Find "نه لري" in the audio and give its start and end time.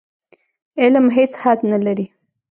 1.71-2.05